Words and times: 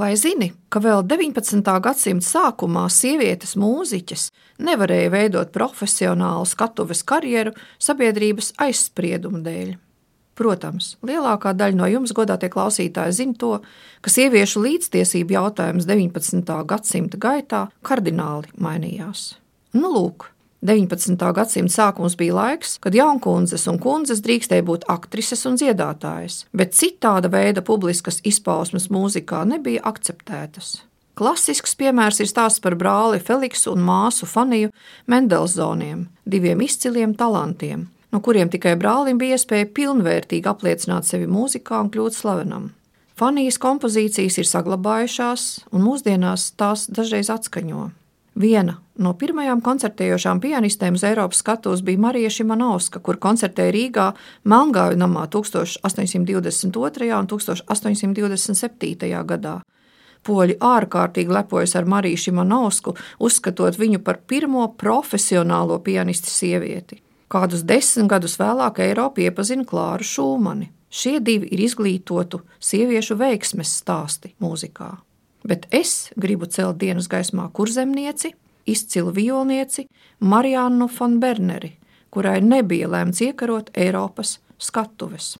Vai 0.00 0.14
zini, 0.16 0.46
ka 0.72 0.80
vēl 0.80 1.02
19. 1.04 1.66
gadsimta 1.84 2.24
sākumā 2.24 2.86
sievietes 2.88 3.50
mūziķes 3.60 4.30
nevarēja 4.64 5.10
veidot 5.12 5.50
profesionālu 5.52 6.46
skatuves 6.48 7.02
karjeru 7.04 7.52
sabiedrības 7.76 8.54
aizspriedumu 8.64 9.42
dēļ? 9.44 9.74
Protams, 10.40 10.94
lielākā 11.04 11.52
daļa 11.52 11.76
no 11.76 11.90
jums, 11.92 12.14
godātie 12.16 12.48
klausītāji, 12.54 13.18
zina 13.18 13.36
to, 13.36 13.52
ka 14.00 14.14
sieviešu 14.14 14.64
līdztiesību 14.64 15.36
jautājums 15.36 15.84
19. 15.84 16.56
gadsimta 16.72 17.20
gaitā 17.20 17.66
kardināli 17.84 18.48
mainījās. 18.56 19.34
Nu, 19.76 19.92
lūk, 19.92 20.30
19. 20.62 21.18
gadsimta 21.34 21.74
sākums 21.74 22.14
bija 22.14 22.36
laiks, 22.36 22.76
kad 22.78 22.94
jaunkundzes 22.94 23.64
un 23.66 23.80
kundzes 23.82 24.20
drīkstēja 24.22 24.62
būt 24.62 24.84
aktrises 24.92 25.40
un 25.50 25.56
dziedātājas, 25.58 26.44
bet 26.54 26.76
citāda 26.78 27.26
veida 27.32 27.64
publiskas 27.66 28.20
izpausmes 28.22 28.86
mūzikā 28.94 29.40
nebija 29.50 29.82
akceptētas. 29.90 30.76
Klasisks 31.18 31.74
piemērs 31.80 32.22
ir 32.22 32.28
stāsts 32.30 32.62
par 32.62 32.76
brāli 32.78 33.18
Feliksu 33.18 33.74
un 33.74 33.82
māsu 33.88 34.28
Faniju 34.30 34.70
Mendelzoniem, 35.10 36.06
diviem 36.24 36.62
izciliem 36.62 37.16
talantiem, 37.18 37.88
no 38.14 38.20
kuriem 38.22 38.52
tikai 38.52 38.76
brālim 38.78 39.18
bija 39.18 39.40
iespēja 39.40 39.66
pilnvērtīgi 39.74 40.46
apliecināt 40.46 41.10
sevi 41.10 41.26
mūzikā 41.26 41.82
un 41.82 41.90
kļūt 41.90 42.16
slavenam. 42.20 42.70
Fanijas 43.18 43.58
kompozīcijas 43.58 44.38
ir 44.38 44.48
saglabājušās, 44.48 45.48
un 45.74 45.84
mūsdienās 45.88 46.52
tās 46.54 46.86
dažreiz 46.86 47.34
atskaņo. 47.34 47.90
Viena 48.32 48.78
no 48.96 49.12
pirmajām 49.18 49.60
koncertējošām 49.64 50.40
pianistēm 50.40 50.96
uz 50.96 51.04
Eiropas 51.04 51.42
skatuves 51.42 51.82
bija 51.84 52.00
Marija 52.00 52.30
Šimanovska, 52.32 53.02
kur 53.04 53.18
koncertēja 53.20 53.74
Rīgā 53.74 54.06
Melngāju 54.48 54.96
namā 54.96 55.26
1822. 55.28 57.10
un 57.18 57.28
1827. 57.28 59.12
gadā. 59.28 59.58
Poļi 60.22 60.56
ārkārtīgi 60.62 61.34
lepojas 61.34 61.76
ar 61.76 61.84
Mariju 61.84 62.24
Šimanovsku, 62.24 62.94
uzskatot 63.20 63.76
viņu 63.76 64.00
par 64.06 64.22
pirmo 64.26 64.68
profesionālo 64.78 65.80
pianisti 65.84 66.30
sievieti. 66.30 67.02
Kādus 67.28 67.66
desmit 67.68 68.08
gadus 68.12 68.38
vēlāk 68.40 68.80
Eiropa 68.86 69.24
iepazina 69.24 69.66
Klāru 69.68 70.06
Šūmani. 70.06 70.70
Šie 70.92 71.18
divi 71.20 71.48
ir 71.52 71.64
izglītotu 71.66 72.44
sieviešu 72.60 73.16
veiksmes 73.16 73.80
stāsti 73.80 74.36
mūzikā 74.40 74.92
bet 75.48 75.66
es 75.70 76.10
gribu 76.16 76.46
celt 76.46 76.80
dienas 76.80 77.08
gaismā 77.08 77.50
kurzemnieci, 77.52 78.34
izcilu 78.66 79.14
violnieci 79.14 79.86
Mariannu 80.20 80.88
von 80.98 81.20
Berneri, 81.20 81.72
kurai 82.10 82.40
nebija 82.40 82.88
lēmts 82.88 83.22
iekarot 83.26 83.70
Eiropas 83.74 84.38
skatuves. 84.58 85.36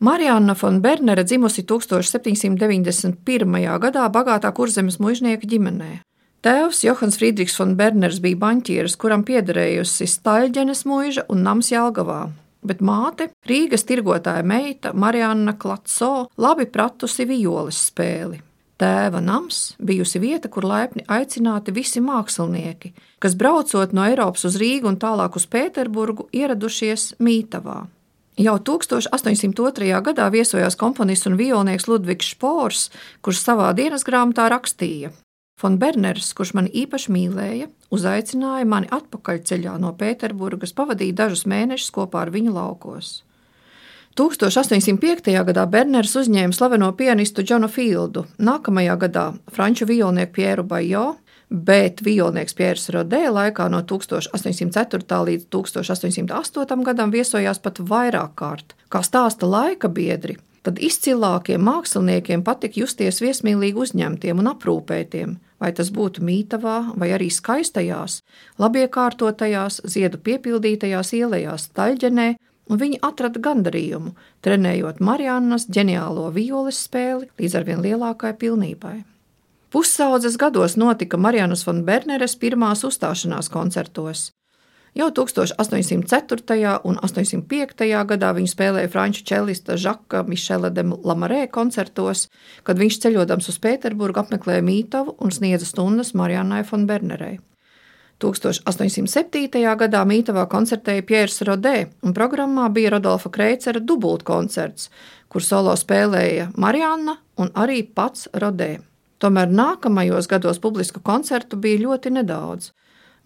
Marianna 0.00 0.54
von 0.62 0.80
Bernere 0.82 1.24
dzimusi 1.24 1.62
1791. 1.68 3.78
gadā 3.82 4.06
bagātā 4.08 4.52
kurzemes 4.56 4.96
mužnieka 4.96 5.46
ģimenē. 5.46 6.00
Tēvs 6.40 6.86
Johans 6.86 7.18
Friedrichs 7.20 7.58
von 7.60 7.74
Berners 7.76 8.16
bija 8.24 8.38
banķieris, 8.40 8.96
kuram 8.96 9.26
piederējusi 9.28 10.08
Staļģenes 10.08 10.86
mūža 10.88 11.26
un 11.28 11.44
nams 11.44 11.68
Jelgavā, 11.68 12.32
bet 12.64 12.80
māte, 12.80 13.28
Rīgas 13.44 13.84
tirgotāja 13.84 14.40
meita 14.40 14.94
Marianna 14.96 15.52
Klatso, 15.60 16.30
labi 16.40 16.64
pratusi 16.64 17.28
violes 17.28 17.76
spēli. 17.90 18.40
Tēva 18.80 19.20
nams 19.20 19.74
bijusi 19.76 20.22
vieta, 20.22 20.48
kur 20.48 20.64
laipni 20.64 21.04
aicināti 21.04 21.74
visi 21.76 22.00
mākslinieki, 22.00 22.94
kas 23.20 23.36
braucot 23.36 23.92
no 23.92 24.06
Eiropas 24.08 24.46
uz 24.48 24.56
Rīgu 24.60 24.88
un 24.88 24.96
tālāk 24.96 25.36
uz 25.36 25.44
Pēterburgu, 25.52 26.30
ieradušies 26.32 27.18
Mītavā. 27.20 27.82
Jau 28.40 28.56
1802. 28.56 29.90
gadā 30.06 30.30
viesojās 30.32 30.78
komponists 30.80 31.28
un 31.28 31.36
violnieks 31.36 31.90
Ludvigs 31.90 32.32
Špors, 32.32 32.88
kurš 33.20 33.42
savā 33.44 33.68
dienas 33.76 34.06
grāmatā 34.08 34.48
rakstīja: 34.48 35.12
Fon 35.60 35.76
Berners, 35.76 36.32
kurš 36.32 36.54
mani 36.56 36.72
īpaši 36.72 37.12
mīlēja, 37.12 37.68
uzaicināja 37.92 38.64
mani 38.64 38.88
atpakaļ 38.96 39.42
ceļā 39.44 39.76
no 39.82 39.92
Pēterburgas 39.92 40.72
pavadīt 40.72 41.20
dažus 41.20 41.44
mēnešus 41.44 41.92
kopā 41.92 42.24
ar 42.24 42.32
viņu 42.32 42.56
laukos. 42.56 43.18
1805. 44.18 45.30
gadā 45.46 45.64
Berners 45.70 46.16
uzņēma 46.18 46.54
slaveno 46.54 46.90
pianistu 46.98 47.44
Džonu 47.46 47.68
Fieldu, 47.70 48.24
nākamajā 48.42 48.96
gadā 48.98 49.26
franču 49.54 49.86
violnieku 49.86 50.34
Pieru 50.40 50.64
Bajo, 50.66 51.04
bet 51.50 52.02
violnieks 52.02 52.56
Piers 52.58 52.88
Rodē 52.90 53.28
laikā 53.30 53.68
no 53.70 53.84
1804. 53.86 55.20
līdz 55.30 55.46
1808. 55.54 56.84
gadam 56.90 57.14
viesojās 57.14 57.62
pat 57.62 57.78
vairāk 57.78 58.34
kārt. 58.34 58.74
Kā 58.90 59.02
stāsta 59.06 59.46
laika 59.46 59.88
biedri, 59.88 60.36
tad 60.66 60.82
izcilākiem 60.82 61.62
māksliniekiem 61.62 62.42
patika 62.42 62.82
justies 62.82 63.22
viesmīlīgi 63.22 63.78
uzņemtiem 63.78 64.42
un 64.42 64.50
aprūpētiem, 64.56 65.38
vai 65.62 65.70
tas 65.72 65.94
būtu 65.94 66.26
mītavā, 66.26 66.96
vai 66.98 67.12
arī 67.14 67.30
skaistajās, 67.30 68.24
labiekārtotajās, 68.58 69.82
ziedu 69.86 70.18
piepildītajās 70.18 71.14
ielās 71.14 71.70
Taļģenē 71.78 72.32
un 72.70 72.80
viņi 72.80 73.00
atrada 73.04 73.42
gandarījumu, 73.42 74.14
trenējot 74.46 75.02
Mariannas 75.02 75.66
ģeniālo 75.68 76.30
violes 76.34 76.78
spēli 76.86 77.28
līdz 77.40 77.56
ar 77.58 77.66
vien 77.66 77.82
lielākai 77.84 78.32
pilnībai. 78.38 79.00
Pussaudzes 79.70 80.38
gados 80.38 80.76
notika 80.78 81.18
Marianas 81.18 81.66
von 81.66 81.84
Berneres 81.86 82.34
pirmās 82.38 82.82
uzstāšanās 82.86 83.50
koncertos. 83.50 84.30
Jau 84.94 85.06
1804. 85.14 86.80
un 86.82 86.96
805. 86.98 87.84
gadā 88.10 88.32
viņa 88.34 88.50
spēlēja 88.50 88.90
franču 88.90 89.22
čelista 89.26 89.76
Žaka 89.78 90.24
Mišela 90.26 90.72
de 90.74 90.82
Lamarē 90.82 91.44
koncertos, 91.46 92.26
kad 92.66 92.82
viņš 92.82 92.98
ceļodams 93.04 93.52
uz 93.52 93.60
Pēterburgu 93.62 94.24
apmeklēja 94.24 94.66
Mītavu 94.66 95.14
un 95.22 95.30
sniedza 95.30 95.70
stundas 95.70 96.10
Mariannai 96.18 96.64
von 96.66 96.90
Bernerei. 96.90 97.38
1807. 98.20 99.48
gadā 99.80 100.02
Mītavā 100.04 100.44
koncertēja 100.50 101.06
Piers 101.06 101.40
Rodē, 101.48 101.88
un 102.02 102.14
programmā 102.14 102.68
bija 102.72 102.94
Rodolfa 102.96 103.32
Kreicera 103.32 103.80
dubultkoncerts, 103.80 104.90
kur 105.28 105.42
solo 105.42 105.74
spēlēja 105.76 106.50
Marianna 106.56 107.16
un 107.40 107.50
arī 107.54 107.82
pats 107.94 108.28
Rodē. 108.34 108.76
Tomēr 109.20 109.50
nākamajos 109.52 110.28
gados 110.28 110.60
publisku 110.60 111.02
koncertu 111.04 111.56
bija 111.60 111.82
ļoti 111.82 112.12
nedaudz. 112.16 112.70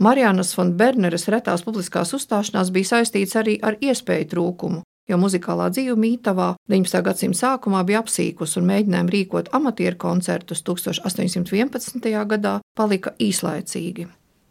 Marianas 0.00 0.54
von 0.56 0.72
Berneres 0.76 1.28
retās 1.28 1.64
publiskās 1.66 2.14
uzstāšanās 2.16 2.70
bija 2.72 2.94
saistīts 2.94 3.36
arī 3.36 3.58
ar 3.60 3.76
iespēju 3.76 4.30
trūkumu, 4.30 4.80
jo 5.08 5.18
muzikālā 5.20 5.68
dzīve 5.74 5.98
Mītavā 6.00 6.54
19. 6.72 7.02
gadsimta 7.04 7.40
sākumā 7.42 7.84
bija 7.84 8.00
apsīkus 8.00 8.56
un 8.56 8.70
mēģinājumi 8.72 9.14
rīkot 9.16 9.52
amatieru 9.52 10.00
koncertus 10.00 10.64
1811. 10.64 12.08
gadā 12.32 12.58
palika 12.78 13.12
īslaicīgi. 13.20 14.08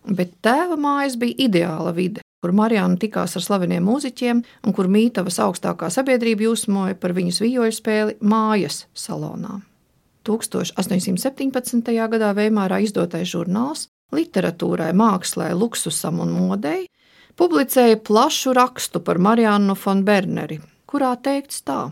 Bet 0.10 0.34
tēva 0.42 0.78
mājas 0.82 1.18
bija 1.22 1.38
ideāla 1.46 1.94
vide, 1.94 2.24
kur 2.42 2.56
Marijāna 2.58 2.98
tikās 3.02 3.36
ar 3.38 3.46
slaveniem 3.46 3.86
mūziķiem 3.86 4.42
un 4.66 4.76
kur 4.76 4.90
Mītavas 4.90 5.38
augstākā 5.44 5.92
sabiedrība 5.94 6.48
jūsmoja 6.48 6.98
par 6.98 7.14
viņas 7.18 7.42
vijoļu 7.44 7.76
spēli 7.78 8.18
mājas 8.22 8.86
salonā. 8.98 9.60
1817. 10.26 11.94
gadā 12.14 12.34
Veimārā 12.38 12.82
izdotais 12.86 13.30
žurnāls 13.30 13.88
literatūrai, 14.14 14.92
mākslē, 14.98 15.52
luksusam 15.58 16.20
un 16.22 16.34
modei 16.36 16.86
publicēja 17.40 18.02
plašu 18.06 18.54
rakstu 18.58 19.02
par 19.06 19.22
Mariannu 19.22 19.78
von 19.86 20.04
Berneri, 20.06 20.60
kurā 20.86 21.16
teikts 21.24 21.64
tā: 21.66 21.90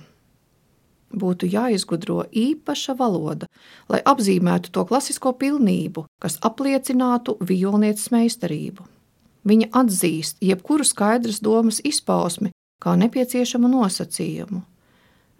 būtu 1.11 1.49
jāizgudro 1.49 2.23
īpaša 2.31 2.95
valoda, 2.99 3.47
lai 3.89 4.01
apzīmētu 4.05 4.71
to 4.71 4.85
klasisko 4.85 5.33
pilnību, 5.39 6.05
kas 6.21 6.39
apliecinātu 6.45 7.37
violnieces 7.41 8.11
meistarību. 8.13 8.85
Viņa 9.49 9.69
atzīst 9.81 10.41
jebkuru 10.43 10.85
skaidras 10.85 11.39
domas 11.41 11.79
izpausmi 11.83 12.51
kā 12.83 12.95
nepieciešamu 12.99 13.69
nosacījumu. 13.71 14.61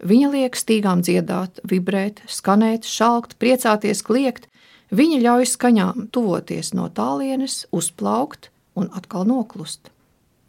Viņa 0.00 0.28
liek 0.32 0.56
stīgām 0.56 1.02
dziedāt, 1.04 1.60
vibrēt, 1.68 2.22
skanēt, 2.28 2.88
šaukt, 2.88 3.36
priecāties, 3.40 4.00
kliegt, 4.04 4.48
viņa 4.90 5.20
ļauj 5.26 5.48
skaņām 5.52 6.08
tuvoties 6.12 6.72
no 6.72 6.88
tālienes, 6.88 7.66
uzplaukt 7.70 8.48
un 8.74 8.88
atkal 8.96 9.28
noklust. 9.28 9.89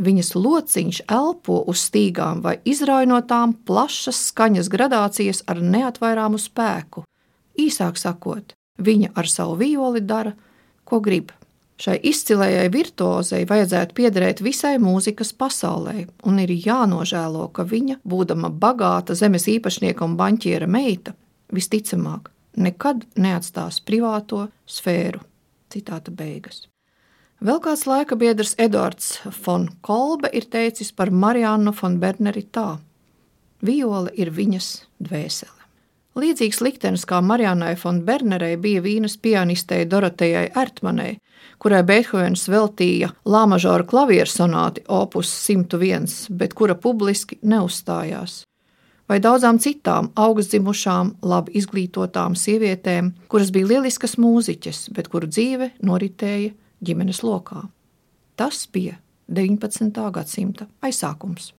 Viņas 0.01 0.31
lociņš 0.33 1.03
elpo 1.13 1.59
uz 1.69 1.83
stīgām 1.85 2.39
vai 2.41 2.55
izrauj 2.65 3.05
no 3.11 3.19
tām 3.21 3.53
plašas 3.53 4.17
skaņas 4.31 4.69
gradācijas 4.73 5.43
ar 5.51 5.61
neatvairāmu 5.61 6.39
spēku. 6.41 7.03
Īsāk 7.61 7.99
sakot, 8.01 8.55
viņa 8.81 9.11
ar 9.13 9.29
savu 9.29 9.59
violi 9.59 10.01
dara, 10.01 10.33
ko 10.87 11.01
grib. 11.05 11.29
Šai 11.81 11.99
izcilējai 12.05 12.69
virtuozei 12.73 13.45
vajadzētu 13.49 13.95
piederēt 13.97 14.41
visai 14.45 14.75
mūzikas 14.81 15.33
pasaulē, 15.37 16.05
un 16.29 16.41
ir 16.41 16.53
jānožēlo, 16.53 17.47
ka 17.53 17.65
viņa, 17.65 17.99
būdama 18.05 18.49
bagāta 18.53 19.17
zemes 19.17 19.47
īpašnieka 19.49 20.05
un 20.05 20.17
banķiera 20.17 20.69
meita, 20.69 21.15
visticamāk, 21.53 22.29
nekad 22.57 23.05
neatstās 23.17 23.81
privāto 23.85 24.47
sfēru. 24.65 25.25
Citāta 25.73 26.13
beigas. 26.13 26.70
Vēl 27.41 27.57
kāds 27.57 27.87
laika 27.89 28.13
biedrs 28.21 28.51
Edvards 28.61 29.15
Fon 29.33 29.63
Kolbe 29.81 30.29
ir 30.29 30.45
teicis 30.53 30.91
par 30.93 31.09
Mariannu 31.09 31.73
von 31.73 31.95
Berneri 31.97 32.43
tā: 32.53 32.75
Viole 33.65 34.11
ir 34.13 34.29
viņas 34.29 34.67
dvēsele. 35.01 35.57
Līdzīgs 36.21 36.59
liktenis 36.61 37.07
kā 37.09 37.17
Marijanai 37.23 37.73
Fonbernerei 37.79 38.59
bija 38.61 38.83
vīnas 38.85 39.15
pianistei 39.17 39.87
Dorotejai 39.89 40.51
Ertmanei, 40.59 41.17
kurai 41.57 41.81
Beethovens 41.87 42.45
veltīja 42.51 43.09
Lāmažora 43.25 43.87
klavieru 43.89 44.29
sonāti 44.29 44.85
opus 44.91 45.33
101, 45.47 46.35
bet 46.37 46.53
kura 46.53 46.75
publiski 46.75 47.39
neuzstājās. 47.41 48.43
Vai 49.09 49.17
daudzām 49.23 49.57
citām 49.57 50.11
augstzimušām, 50.13 51.15
labi 51.25 51.57
izglītotām 51.57 52.37
sievietēm, 52.37 53.15
kuras 53.31 53.49
bija 53.49 53.73
lieliskas 53.73 54.19
mūziķes, 54.21 54.91
bet 54.93 55.09
kuru 55.09 55.31
dzīve 55.31 55.73
noritēja 55.81 56.53
ģimenes 56.81 57.21
lokā. 57.23 57.67
Tas 58.35 58.65
bija 58.73 58.97
19. 59.29 59.91
gadsimta 60.11 60.67
aizsākums. 60.81 61.53